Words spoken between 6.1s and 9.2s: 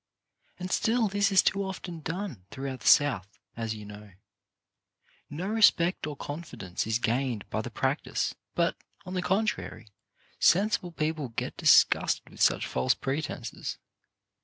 confi dence is gained by the practice, but, on